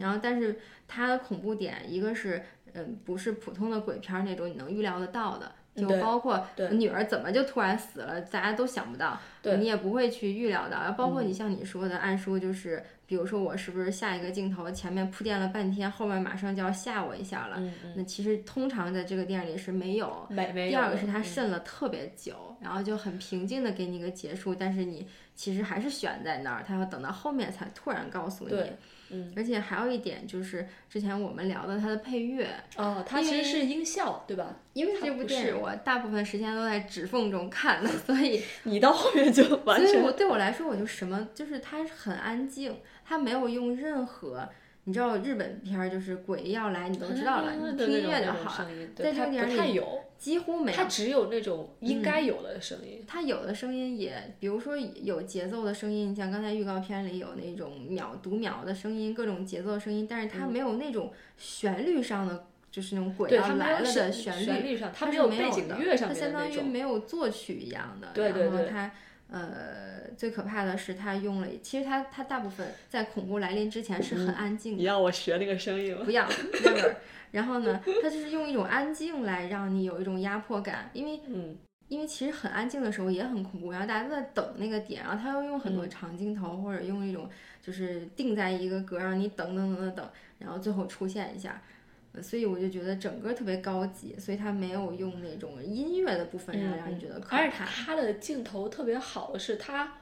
[0.00, 2.42] 然后，但是它的恐怖点，一个是，
[2.74, 10.90] 嗯，不是普通的鬼片儿那种你能预料得到的，就包括女儿怎么就突然死了，大家都想不到，你也不会去预料到。
[10.92, 17.56] 包括你像你说的，按说就是，比如说我是不是下一个镜头前面铺垫了半天，后面马上就要吓我一下了？
[17.58, 20.26] 嗯嗯，那其实通常在这个电影里是没有。
[20.28, 20.70] 没没有。
[20.70, 28.62] 第二个是它嗯渗了特别久，然后就很平静的给你一个结束，但是你其实还是悬在那儿，它要等到后面才突然告诉你。
[29.10, 34.56] 对，嗯，而且还有一点就是之前我们聊的它的配乐，哦，它其实是音效，对吧？
[34.72, 44.48] 因为这部电是影我大部分时间都在指缝中看的，所以 你到后面就完全所以我对我来说我就什么就是它很安静，它没有用任何。
[44.90, 48.68] 你知道日本片儿就是鬼要来，你都知道了，你听音乐就好了。
[48.96, 50.84] 在对它这个电影里不太有，几乎没有它。
[50.86, 53.04] 只有那种应该有的声音。
[53.06, 66.60] 它有的声音也，比如说有节奏的声音，像刚才预告片里有那种秒读秒的声音，各种节奏声音，但是它没有那种旋律上的，就是那种鬼，要来了的旋旋律上，它它是有背景没有的乐上面它相当于。
[66.62, 68.08] 没有作曲一样的。
[68.12, 68.92] 对对对然后它
[69.30, 74.78] 呃，最可怕的是他用了，其实他他大部分在恐怖来临之前是很安静的。
[74.78, 76.02] 你让我学那个声音吗？
[76.04, 76.94] 不要，never。
[77.30, 87.30] 然后呢，他就是用一种安静来让你有一种压迫感，因为嗯，因为其实很安静的时候也很恐怖，然后大家都在等那个点，然后他又用很多长镜头、或者用一种
[87.62, 91.79] 就是定在一个格让你等等等等等，然后最后出现一下，呃
[92.20, 97.64] 所以我就觉得整个特别高级，所以他没有用那种音乐的部分让让你觉得可而且怕。
[97.64, 99.98] 它的镜头特别好的是他，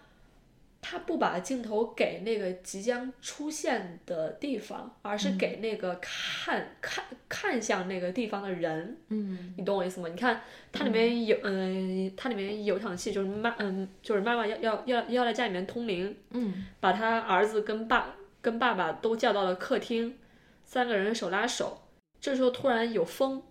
[0.81, 8.97] 他不把镜头给那个即将出现的地方，而是给那个看、看看向那个地方的人。
[9.09, 10.09] 嗯你懂我意思吗？
[10.09, 10.41] 你看
[10.73, 20.17] 它里面有，嗯、它里面有场戏就是妈，嗯，就是妈妈要要要要在家里面通灵，嗯把他儿子跟爸跟爸爸都叫到了客厅，
[20.65, 21.83] 三个人手拉手。
[22.21, 23.43] 这时候突然有风，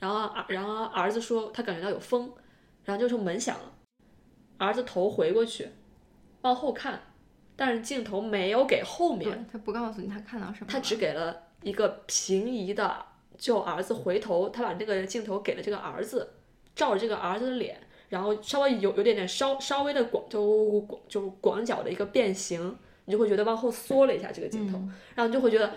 [0.00, 2.32] 然后儿然后儿子说他感觉到有风，
[2.84, 3.72] 然后这时候门响了，
[4.56, 5.68] 儿子头回过去，
[6.42, 7.00] 往后看，
[7.54, 13.04] 但是镜头没有给后面，他不告诉你他看到什么，他只给了一个平移的，
[13.36, 16.34] 就儿子回头，他把这个镜头给了这个儿子，
[16.74, 24.78] 照着这个儿子的脸，然后稍微有有点点稍稍微的广就广就广角的一个变形，你就会觉得往后缩了一下这个镜头，
[25.14, 25.72] 然后你就会觉得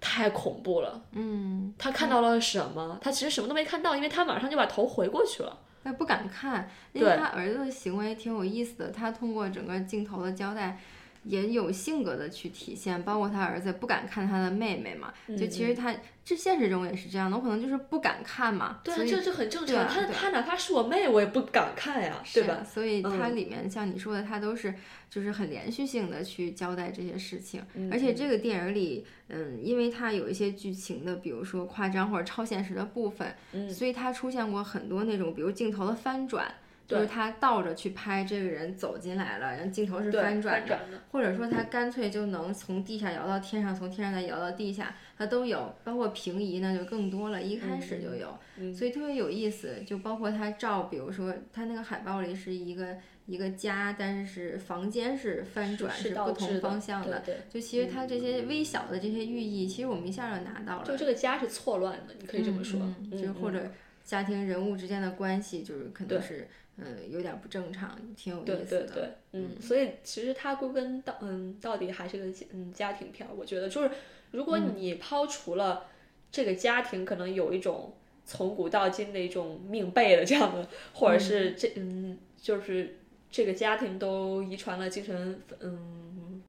[0.00, 1.02] 太恐怖了。
[1.12, 2.98] 嗯，他看到了什么？
[3.00, 5.58] 他其实什么都没看到，因为他马上就把头回过去了。
[5.84, 10.78] 他不敢看，因为他儿子的行为挺有意思的，他通过整个镜头的交代。
[11.24, 19.86] 也有性格的去体现，包括他儿子不敢看他的妹妹嘛，就其实他这现实中也是这样的，我可能就是不敢看嘛，对啊，这这很正常。
[19.86, 22.64] 他他哪怕是我妹，我也不敢看呀，对吧？
[22.64, 24.74] 所以它嗯里面像你说的，它都是
[25.10, 36.54] 就是很连续性的去交代这些事情，嗯而且这个电影里，嗯，因为它有一些剧情的，比如说夸张或者超现实的部分，嗯所以它出现过很多那种，比如镜头的翻转。
[36.90, 40.78] 就是他倒着去拍这个人走进来了，然后镜头是翻转的。
[41.12, 49.82] 或者说他干脆就能从地下摇到天上，从天上再摇到地下，他都有，包括平移呢就更多了，一开始就有，嗯所以特别有意思。
[49.86, 57.20] 就包括他照，比如说他那个海报里是一个一个家，但是房间是翻转，是不同方向的。
[57.20, 60.84] 对对就其实它这些微小的这些寓意，其实我们一下就拿到了。
[60.84, 62.80] 就这个家是错乱的，你可以这么说。
[62.80, 63.70] 嗯嗯就是或者
[64.02, 66.48] 家庭人物之间的关系，就是可能是
[66.84, 68.86] 嗯有点不正常，挺有意思的。
[68.86, 73.32] 对对，嗯，所以其实它归根到嗯到底还是个嗯家庭片儿。
[73.36, 73.90] 我觉得就是
[74.30, 75.86] 如果嗯你抛除了
[76.32, 82.98] 这个家庭，可能有一种从古到今的一种命背的这样的，或者是这嗯就是
[83.30, 86.42] 这个家庭都遗传了精神嗯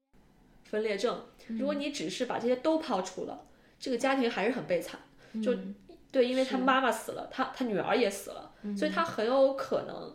[0.64, 1.24] 分裂症。
[1.48, 3.44] 如果你只是把这些都抛除了，
[3.78, 5.00] 这个家庭还是很悲惨。
[5.42, 5.74] 就嗯
[6.12, 10.14] 对，因为他妈妈死了，他他女儿也死了，所以他很有可能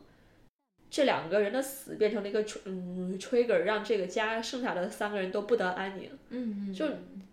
[0.89, 6.09] 这两个人的死变成了一个嗯 trigger，让这个家剩下的三个人都不得安宁。
[6.29, 6.85] 嗯嗯，就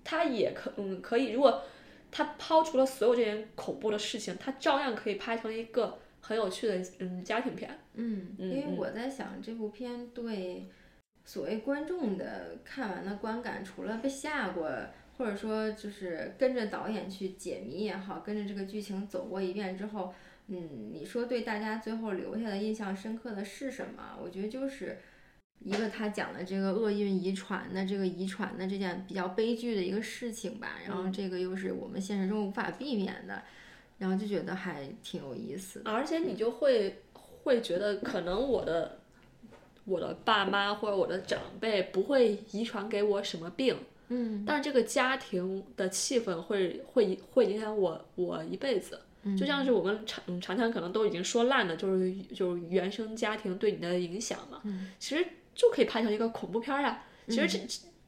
[0.03, 1.63] 他也可嗯可以，如果
[2.11, 7.71] 他抛除了所有这些恐怖的事情，他照样可以拍成一个很有趣的嗯家庭片。
[7.95, 10.69] 嗯，嗯因为嗯我在想这部片对
[11.25, 14.69] 所谓观众的看完的观感，除了被吓过，
[15.17, 20.13] 或者说就是跟着导演去解谜也好，跟着这个剧情走过一遍之后，
[20.49, 24.19] 嗯，你说对大家最后留下的印象深刻的是什么？
[24.23, 24.99] 我觉得就是。
[25.61, 33.43] 一个他讲的这个厄运遗传的这个遗传的这件比较悲剧的一个事情吧，然后这个又是我们现实中无法避免的，
[33.97, 35.91] 然后就觉得还挺有意思的。
[35.91, 38.99] 而且你就会会觉得，可能我的
[39.87, 43.75] 我的爸妈或者我的长辈不会遗传给我什么病，
[44.09, 49.01] 嗯，但是这个家庭的气氛会会会影响我我一辈子。
[49.39, 54.61] 就像是我们常嗯常常可能都已经说烂了，就是就是原生家庭对你的影响嘛。
[54.99, 57.03] 其实就可以拍成一个恐怖片儿呀。
[57.29, 57.59] 其实这、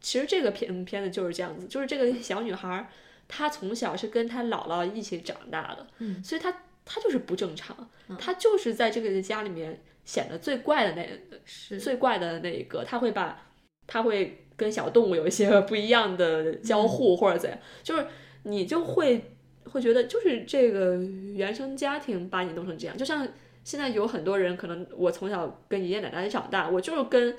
[0.00, 2.88] 其实这个片片子就是这样子，就是这个小女孩儿，
[3.26, 11.09] 她从小是跟她姥姥一起长大的，嗯所以她她就是不正常，她就是在这个家里面显得最怪的那
[11.44, 13.48] 是最怪的那一个，她会把
[13.87, 18.07] 她会跟小动物有一些不一样的交互或者怎样，就是
[18.42, 19.36] 你就会
[19.76, 20.96] 会觉得就是这个
[21.34, 23.28] 原生家庭把你弄成这样，就像
[23.62, 27.36] 现在有很多人可能我从小跟爷爷奶奶长大，我就是跟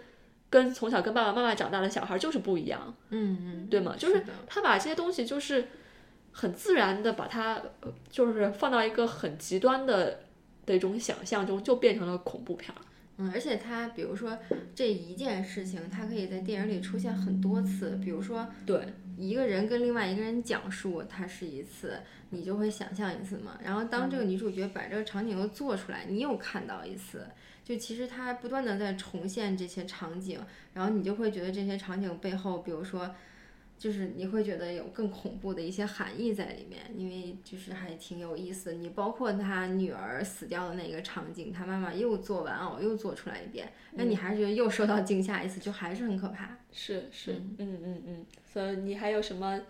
[0.50, 3.96] 跟从小跟爸爸妈妈长大的小孩就是不一样，嗯嗯，对吗？
[3.98, 5.66] 就是他把这些东西就是
[6.32, 10.20] 很自然的把它呃就是放到一个很极端的
[10.66, 12.80] 的一种想象中，就变成了恐怖片儿。
[13.18, 14.38] 嗯，而且它比如说
[14.76, 22.00] 这一件事情，它可以在电影里出现很多次，比如说对一个人跟另外一个人讲述，它是一次，
[22.30, 23.58] 你就会想象一次嘛。
[23.64, 27.26] 然后当这个女主角把这个场景又做出来，你又看到一次，
[27.64, 30.40] 就其实它不断的在重现这些场景，
[30.74, 33.14] 然后你就会觉得这些场景背后，比如说。
[33.78, 38.74] 就是你会觉得有更恐怖的一些含义在里面，因为就是还挺有意思。
[38.74, 46.58] 你包括他女儿死掉的那个场景，他妈妈又做玩偶又做出来一遍，那你还是觉得又受到惊吓一次，就还是很可怕。
[46.72, 48.26] 是是，嗯嗯嗯。
[48.52, 49.62] 所以你还有什么？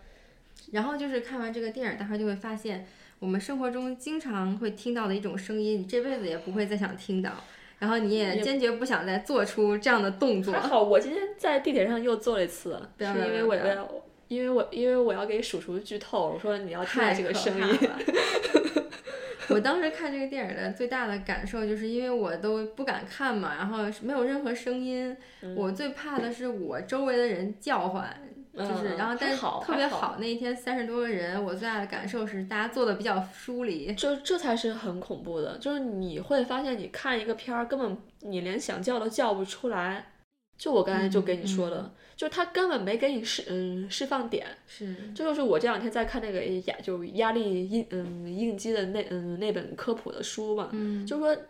[0.72, 2.88] 然后就是看完这个电影，大家就会发现，
[3.20, 7.44] 我们生活中经常会听到的一种声音，你这辈子也不会再想听到，
[7.80, 10.60] 然后你也坚决不想再做出这样的动作还。
[10.62, 13.90] 好，我今天在地铁上又做了一次，是因为我要，
[14.28, 17.62] 因为我因为我要给鼠叔剧透，我说你要听这个声音。
[17.62, 18.00] 了。
[19.50, 28.14] 我当时看这个电影的最大的感受，就是因为我都不敢看嘛，然后没有任何声音，嗯我最怕的是我周围的人叫唤，
[28.58, 29.98] 就是，嗯然后但是特别好。
[30.00, 40.14] 好，那一天三十多个人，我最大的感受是大家做的比较疏离，这这才是很恐怖的，就是你会发现，你看一个片儿，根本你连想叫都叫不出来。
[40.58, 44.48] 就我刚才就跟你说的，就是他根本没给你释嗯释放点。
[44.66, 51.44] 是，这就是我这两天在看那个压就压力应嗯应激的那嗯那本科普的书嘛，嗯，就是说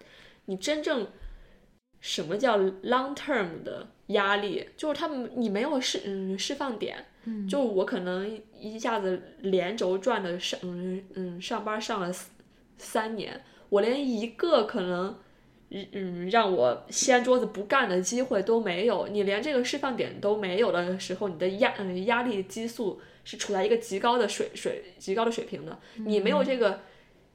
[0.44, 1.08] 你真正
[2.02, 12.30] 什么叫 long term 的压力，就是他们你没有释嗯释放点，嗯，就我可能一下子连轴转的上嗯嗯上班上了三
[12.78, 15.16] 三年，我连一个可能。
[15.70, 19.06] 嗯，让我掀桌子不干的机会都没有。
[19.10, 25.78] 你连这个释放点都没有的时候，你的压嗯压力激素是处在一个极高的水水极高的水平的。
[25.98, 26.80] 你没有这个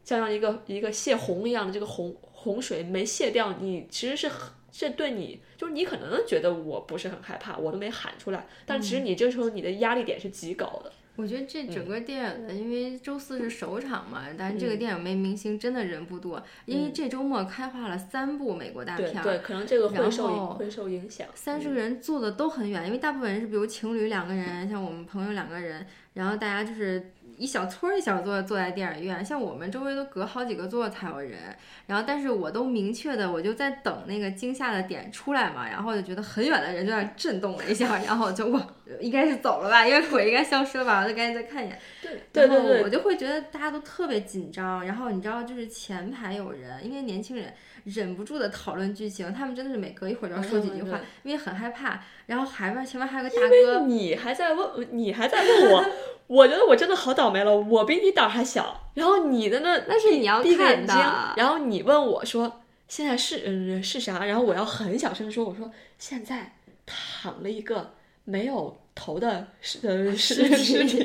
[0.02, 10.92] 像像一个一个泄洪一样的这个洪洪水没泄掉，你其实是很这对你就是你可能觉得我不是很害怕，我都没喊出来，但其实你这时候你的压力点是极高的。
[11.14, 21.28] 我觉得这整个电影的，因为周四是首场嘛，但是这嗯个电影没明星真的人不多，因为这周末开画了三部美国大片儿，对对，可能这个会然受会受影响。
[21.34, 31.38] 三十个人坐的都很远，因为大部分人是比如情侣两个人，像我们朋友两个人，然后大家就是一小撮儿一小撮儿坐在电影院，像我们周围都隔好几个座才有人。
[31.86, 38.60] 然后，但是我都明确的，我就在等那个惊吓的点出来嘛，然后就觉得很远的人就在震动了一下，然后就我
[39.00, 41.78] 应该是走了吧，因为鬼应该消失了吧，我就赶紧再看一眼。
[42.00, 47.52] 对对对对，我就会觉得大家都特别紧张，然后你知道，就是前排有人，因为年轻人
[47.84, 52.02] 忍不住的讨论剧情，他们真的是每隔一会儿就要说几句话，因为很害怕。
[52.26, 55.84] 然后还边前面还有个大哥，你还在问，你还在问我。
[56.26, 66.56] 我觉得我真的好倒霉了，我比你胆还小，然后你的那那是你要看的，然后你问我说现在是嗯是啥，然后我要很小声说我说现在
[66.86, 68.78] 躺了一个没有。
[68.94, 70.98] 头的尸呃尸尸体，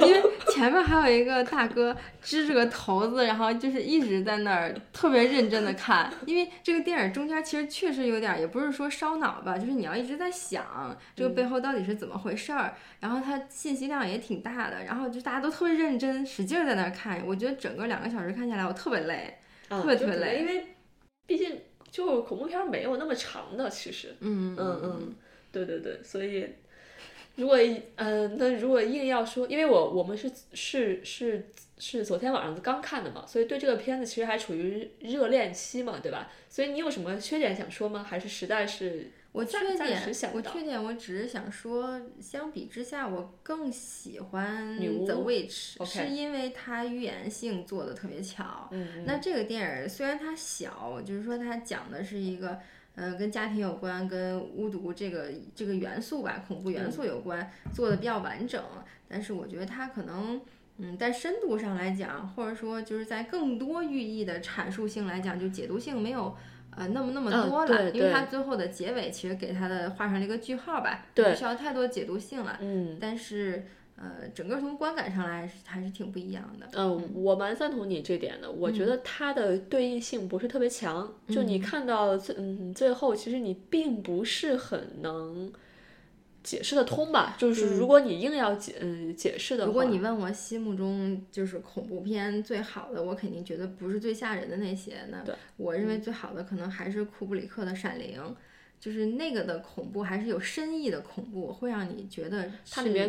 [0.00, 0.20] 因为
[0.52, 6.12] 前面还有一个大哥支着个头子，然后就是一直在那儿特别认真的看。
[6.26, 12.74] 因为这个电影中间其实确实有点，也不是说烧脑吧，就是你要一直在想这个背后到底是怎么回事儿。
[13.00, 17.22] 然后它信息量也挺大的，然后就大家都特别认真，使劲在那儿看。
[17.26, 19.38] 我觉得整个两个小时看下来，我特别累，
[19.68, 20.66] 特别特别累，因为
[21.26, 25.14] 毕竟就恐怖片没有那么长的，其实，嗯嗯嗯，
[25.50, 26.48] 对对对，所以。
[27.36, 27.56] 如果
[27.96, 36.30] 嗯，那如果硬要说，因为我我们是是是是昨天晚上刚看的嘛，所以对这个片子其实还处于热恋期嘛，对吧？
[36.50, 38.04] 所以你有什么缺点想说吗？
[38.06, 40.02] 还是实在是我缺点，
[40.34, 48.68] 我缺点，我只是想说，相比之下，我更喜欢《The Witch》，是因为它预言性做的特别巧。
[48.72, 52.58] 嗯那这个电影虽然它小，就是说它讲的是一个。
[52.94, 58.62] 呃，跟家庭有关，跟巫毒这个这个元素吧，恐怖元素有关，做的比较完整。
[59.08, 60.40] 但是我觉得它可能，
[60.78, 66.36] 嗯，在深度上来讲，或者说就是在更多寓意的阐述性来讲，就解读性没有
[66.76, 67.90] 呃那么那么多了。
[67.92, 72.58] 因为它最后的结尾其实给它的画上了一个句号吧，不需要太多解读性了。
[72.60, 73.66] 嗯，但是。
[73.96, 76.68] 呃，整个从观感上来是还是挺不一样的。
[76.72, 78.50] 嗯，我蛮赞同你这点的。
[78.50, 85.52] 我觉得它的对应性不是特别强，就你看到最嗯最后，其实你并不是很能
[86.42, 87.36] 解释得通吧？
[87.38, 94.96] 就是如果你硬要解嗯解释的话，如果你问我心目中就是恐怖片最好的，我肯定觉得不是最吓人的那些。
[95.10, 95.22] 那
[95.56, 98.20] 我认为最好的可能还是库布里克的《闪灵》。
[98.82, 103.08] 就是那个的恐怖还是有深意的恐怖，会让你觉得它里面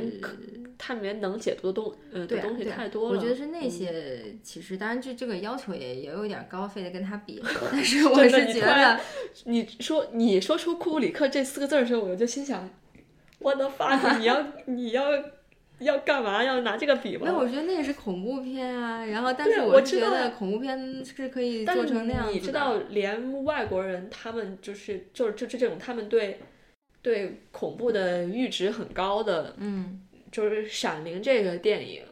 [0.77, 3.17] 它里面能解读的东呃的东西太多了。
[3.17, 7.41] 我觉得是那些，其实当然这这个要求也也有点高，非得跟他比。
[7.71, 8.99] 但是我是觉得，
[9.45, 12.69] 你说你说出库布里克这四个字的时候，我就心想，
[13.39, 15.03] 我的发你要你要。
[15.79, 16.43] 要干嘛？
[16.43, 17.23] 要拿这个比吗？
[17.25, 19.05] 那我觉得那也是恐怖片啊。
[19.05, 22.31] 然后，但是我觉得恐怖片是可以做成那样子。
[22.31, 26.39] 你知道，连外国人他们就是就是就这种他们对
[27.01, 30.01] 对恐怖的阈值很高的，嗯，
[30.31, 32.03] 就是《闪灵》这个电影，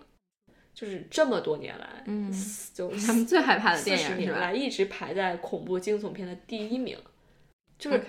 [0.74, 2.34] 就是这么多年来，嗯，
[2.74, 4.40] 就他们最害怕的电影是吧？
[4.40, 6.98] 来一直排在恐怖惊悚片的第一名，
[7.78, 8.02] 就是。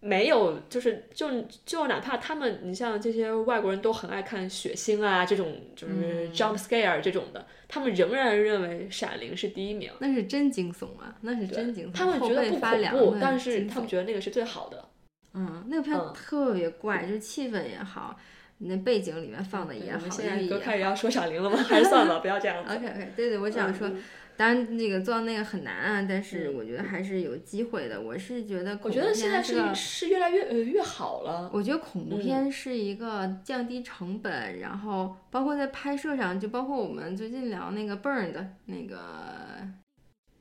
[0.00, 1.28] 没有，就是就
[1.64, 9.90] 就哪怕他们，你像这些外国人都很爱看血腥啊，这种就是 jump scare 这种的，他们仍然认为《闪灵》是第一名。
[9.98, 11.96] 那是真惊悚啊，那是真惊悚。
[11.96, 14.88] 他们觉得不恐怖，但是他们觉得那个是最好的。
[15.34, 18.16] 嗯，那个片特别怪，就是气氛也好，
[18.58, 20.08] 那背景里面放的也好。
[20.08, 21.56] 现在都开始要说《闪灵》了吗？
[21.56, 22.70] 还是算了，不要这样子。
[22.76, 23.90] OK OK，对对，我想说。
[24.36, 28.00] 当然，那个做到那个很难啊，但是我觉得还是有机会的。
[28.00, 31.50] 我是觉得，我觉得现在是是越来越呃越好了。
[31.52, 38.98] 我觉得恐怖片是一个降低成本，然后包括在拍摄上，就包括我们最近聊那个 Burn 的那个，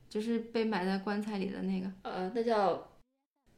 [0.09, 2.87] 就是被埋在棺材里的那个，呃，那叫。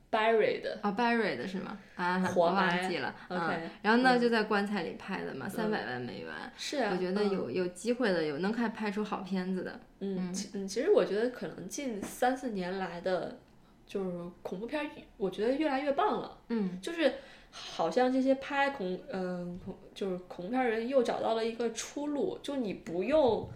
[0.10, 1.78] Buried 哦，Buried 是吗？
[1.96, 3.14] 啊，活忘记了。
[3.28, 6.32] OK，然后呢，就在棺材里拍的嘛，三百万美元。
[6.56, 9.80] 是啊，我觉得有有机会的，有能看拍出好片子的。
[10.00, 13.38] 嗯，其嗯，其实我觉得可能近三四年来的，
[13.86, 16.38] 就是恐怖片，我觉得越来越棒了。
[16.48, 17.16] 嗯，就是
[17.52, 23.50] 好像这些拍恐嗯恐就是恐怖片人又找到了一个出路，就你不用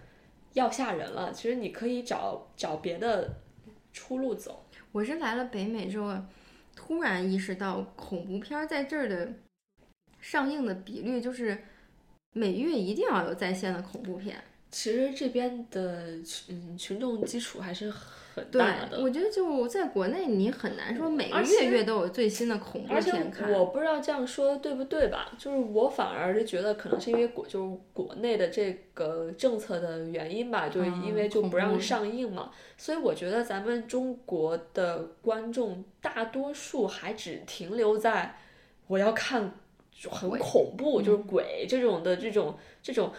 [0.51, 3.37] 要吓人了，其实你可以找找别的
[3.93, 4.65] 出路走。
[4.91, 6.13] 我是来了北美之后。
[6.75, 9.33] 突然意识到，恐怖片在这儿的
[10.19, 11.57] 上映的比率就是
[12.33, 14.43] 每月一定要有在线的恐怖片。
[14.71, 17.91] 其实这边的群群众基础还是
[18.51, 19.01] 大的。
[19.01, 23.51] 我觉得就在国内，你很难说每个月月都有最新的恐怖片看。
[23.51, 25.31] 我不知道这样说对不对吧？
[25.37, 38.35] 就是我反而是觉得，可能是因为国就是国内的这个政策的原因吧，就是因为就不让上映嘛，所以我觉得咱们中国的观众大多数还只停留在
[38.87, 39.53] 我要看。
[39.93, 43.11] 就很恐怖，就是鬼这种的这种这种，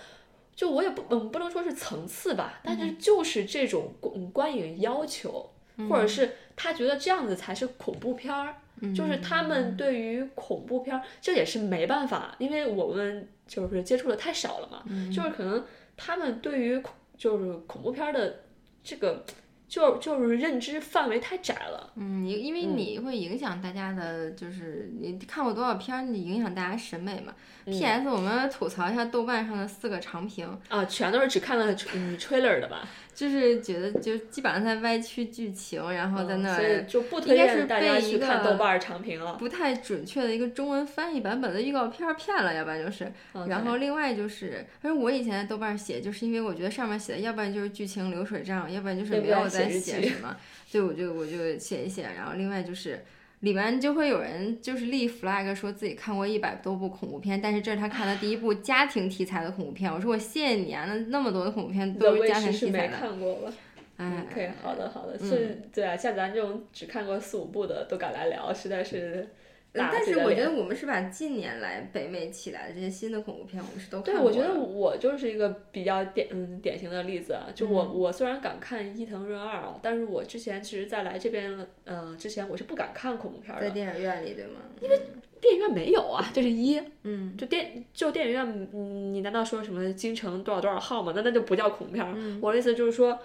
[0.55, 5.51] 就我也不嗯不能说是层次吧，但是就是这种观观影要求，
[5.89, 8.55] 或者是他觉得这样子才是恐怖片儿，
[8.95, 14.85] 就是他们对于恐怖片儿，这也是没办法，因为我们就是接触的太少了嘛，
[15.15, 15.65] 就是可能
[15.97, 18.41] 他们对于恐就是恐怖片儿的
[18.85, 19.25] 这个。
[19.73, 27.33] 就就是认知范围太窄了，嗯，因因为你会影响大家的，就是你看过多少片儿，你影响大家审美嘛。
[27.65, 28.07] P.S.
[28.07, 32.87] 我们吐槽一下豆瓣上的四个长评啊，全都是只看了嗯 trailer 的吧？
[33.15, 39.35] 就是觉得就基本上在歪曲剧情，然后在那儿就不推荐大家去看豆瓣长评了。
[39.35, 43.13] 不太准确的一个中文翻译版本的预告片骗了，要不然就是。
[43.47, 50.37] 然后另外就是，反正我以前在豆瓣写，就是因为我觉得上面写的，要不然就是剧情流水账，要不然就是没有在写什么，
[50.67, 52.03] 所以我就我就写一写。
[52.17, 53.05] 然后另外就是。
[53.43, 59.93] 里面就会有人就是立 flag 说自己看过一百多部恐怖片，但是这是他看的第一部家庭题材的恐怖片。
[59.93, 62.97] 我说我谢谢你啊，那那么多的恐怖片都是家庭题材的。
[62.97, 63.53] 看过吧？
[63.97, 69.29] 哎，OK，好的好的，是，对啊，像咱这种只看过四五部的都敢来聊，实在是。
[69.75, 74.31] 但是我觉得我们是把近年来北美起来的这些新的恐怖片，我们是都看过。
[74.31, 77.49] 对，我觉得我就是一个比较典嗯典型的例子啊。
[77.55, 83.63] 就我我虽然敢看伊藤润二啊，但是我之前其实在来这边呃之前我是不敢看恐怖片的。
[83.63, 84.61] 在电影院里对吗？
[84.83, 85.01] 因为
[85.41, 86.79] 电影院没有啊，这是一。
[87.05, 87.35] 嗯。
[87.39, 88.69] 就电就电影院，
[89.15, 91.15] 你难道说什么京城多少多少号吗？
[91.17, 92.41] 那那就不叫恐怖片。
[92.43, 93.19] 我的意思就是说。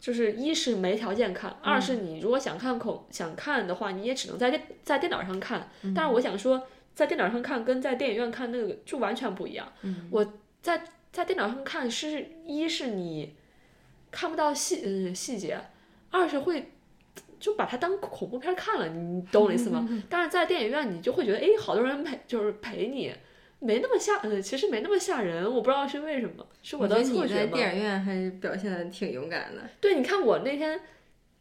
[0.00, 5.70] 就是一是没条件看，二是你如果想看恐想看的话，你也只能在电在电脑上看。
[5.94, 9.72] 但是我想说，在电脑上看跟在电影院看那个就完全不一样。
[10.10, 10.82] 我在
[11.12, 13.34] 在电脑上看是一是你
[14.10, 15.60] 看不到细嗯细节，
[16.10, 16.72] 二是会
[17.40, 19.88] 就把它当恐怖片看了，你懂我意思吗？
[20.08, 23.12] 但是在电影院你就会觉得，哎，好多人陪就是陪你。
[23.60, 27.40] 没那么吓，呃，其实没那么吓人，我不知道是为什么，是我的错觉吗？
[27.40, 29.62] 在电影院还是表现的挺勇敢的。
[29.80, 30.80] 对，你看我那天，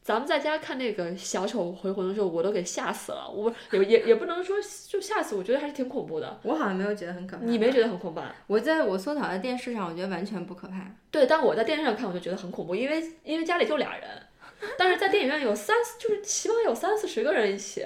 [0.02, 3.30] 咱们在家看那个小丑回魂的时候，我都给吓死了。
[3.30, 4.58] 我也也也不能说
[4.88, 6.40] 就吓死，我觉得还是挺恐怖的。
[6.44, 7.44] 我好像没有觉得很可怕。
[7.44, 8.22] 你没觉得很恐怖？
[8.48, 10.90] 我在我缩小的电视上，我觉得完全不可怕。
[11.12, 14.10] 对，但我在电视上看，我就觉得很恐怖，因为因为家里就俩人，
[14.76, 17.86] 但是在电影院有三，就是起码有三四十个人一起，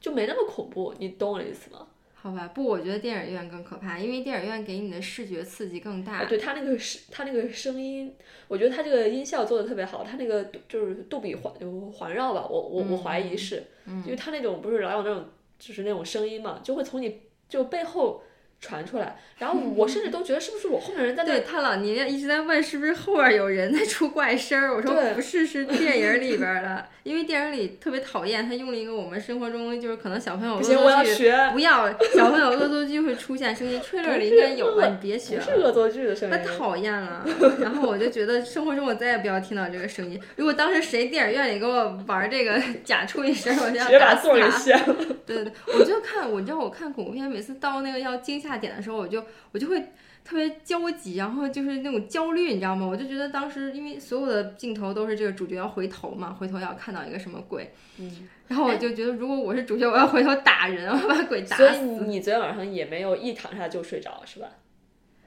[0.00, 0.94] 就没那么恐怖。
[0.98, 1.88] 你懂我的意思吗？
[2.22, 6.24] 好吧，不，我觉得电影院更可怕，因为电影院给你的视觉刺激更大。
[6.24, 8.14] 对他那个声，他那个声音，
[8.46, 11.52] 我觉得他这个音效做的特别好，他那个就是杜比环
[11.92, 13.64] 环绕吧，我我我怀疑是，
[14.04, 15.24] 因为他那种不是老有那种
[15.58, 18.22] 就是那种声音嘛，就会从你就背后。
[18.62, 21.32] 传出来，然后我甚至都觉得是不是我后面人在那？
[21.32, 24.72] 对他老年一直在问是不是后边有人在出怪声儿。
[24.72, 34.86] 我说不是，是 电影里边的，因为电影里特别讨厌他用了一个我们生活中就是可能小朋友恶作剧，不要小朋友恶作剧会出现声音，吹乐里应该有吧？
[34.86, 36.36] 你别学，是恶作剧的声音。
[36.36, 37.26] 他讨厌了，
[37.60, 40.20] 然后我就觉得生活中我再也不要听到这个声音。
[40.36, 44.92] 如果当时谁电影院里给我玩这个假出一声，我就要打死他。
[45.26, 48.51] 对对对，我就看，我知道我看恐怖片，每次到那个要惊吓。
[48.58, 49.80] 点的时候，我就我就会
[50.24, 52.86] 特别焦急，然后就是那种焦虑，你知道吗？
[52.86, 61.66] 我就觉得当时因为所有的镜头都是这个主角要回头嘛，回头要看到一个什么鬼，嗯， 然后我就觉得如果我是主角，我要回头打人，我要把鬼打死。
[61.66, 64.48] 所以你昨天晚上也没有一躺下就睡着是吧？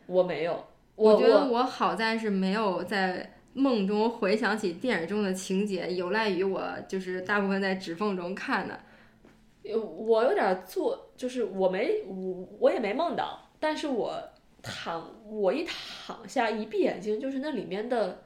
[0.06, 0.66] 我没有，
[0.96, 8.80] 我觉得我好在是没有在梦中回想起电影中的情节，有赖于我就是大部分在指缝中看的。
[9.74, 14.22] 我有点做，就是我没我我也没梦到，但是我
[14.62, 18.24] 躺我一躺下一闭眼睛，就是那里面的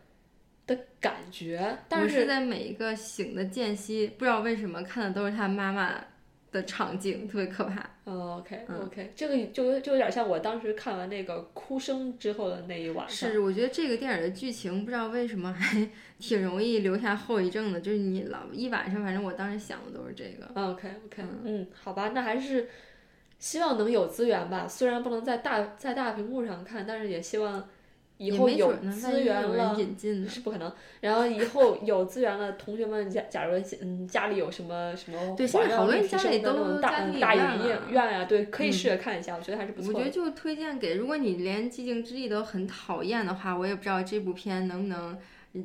[0.68, 1.78] 的感觉。
[1.88, 6.04] 但是在每一个醒的间隙，不知道为什么看的都是他妈妈。
[6.52, 7.90] 的场景特别可怕。
[8.06, 13.30] 嗯，OK，OK，这个就就有点像我当时看完那个哭声之后的那一晚上。
[13.32, 15.88] 是，我觉得这个电影的剧情不知道为什么还
[16.20, 20.46] 挺容易留下后遗症的，就是你老一晚上，反正我当时想的都是这个。
[20.60, 22.68] OK，OK，嗯，好吧，那还是
[23.38, 27.68] 希望能有资源吧，虽然不能在大在大屏幕上看，但是也希望。
[28.20, 29.76] 以后有资源了
[30.28, 30.72] 是不可能。
[31.00, 35.18] 然后以后有资源了，同学们假假如嗯家里有什么什么
[35.54, 39.94] 环绕立体声的那种大大影院呀，对，可以试着看一下，我觉得还是不错。
[39.94, 45.18] 我觉得就推荐给，如果你连寂静之地都很讨厌的话，我也不知道这部片能不能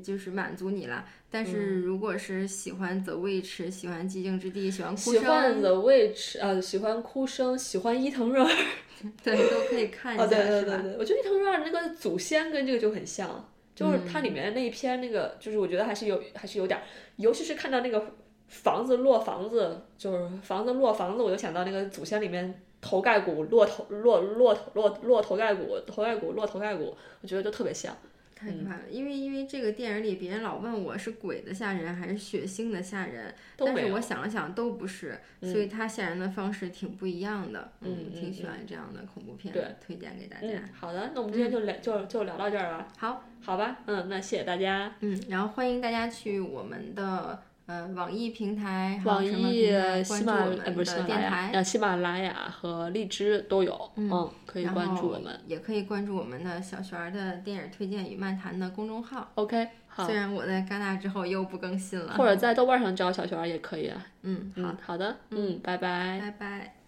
[0.03, 1.05] 就是满足你了。
[1.31, 8.53] 但是如果是喜欢 The Witch，喜欢寂静之地，喜欢哭声，喜欢 The Witch，呃，喜欢哭声，喜欢伊藤润二。
[9.23, 16.81] 对，都可以看 一下，对对对对，我觉得伊藤润二那个祖先跟这个就很像，就是它里面那一篇那个，就是我觉得还是有还是有点，
[17.17, 18.15] 尤其是看到那个
[18.49, 27.95] 房子落房子，就是房子落房子，我就想到那个祖先里面头盖骨落头落落头落落头盖骨头盖骨落头盖骨，我觉得就特别像。
[28.35, 37.73] 太可怕了，因为因为这个电影里别人老问我是鬼的吓人还是血腥的吓人，但是我想了想都不是，所以他吓人的方式挺不一样的。
[37.81, 40.49] 嗯，挺喜欢这样的恐怖片，对，推荐给大家。
[40.73, 42.89] 好的，那我们今天就聊就就聊到这儿了。
[42.99, 44.95] 好，好吧，嗯，那谢谢大家。
[45.01, 47.43] 嗯，然后欢迎大家去我们的。
[47.67, 49.73] 呃，网易平台、网易、
[50.05, 59.31] 喜马呃不是喜马拉雅、喜马拉雅和荔枝都有，嗯，可以关注我们，也可以关注我们的小璇儿的电影推荐与漫谈的公众号。
[59.37, 60.05] OK，好。
[60.05, 64.07] 虽然我在戛纳之后又不更新了，或者在豆瓣上找小璇儿也可以啊。
[64.23, 66.84] 嗯，好，好的，嗯，拜拜，拜拜。